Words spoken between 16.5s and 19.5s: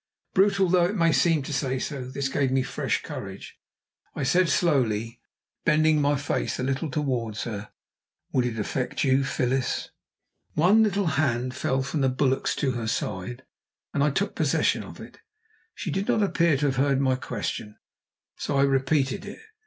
to have heard my question, so I repeated it.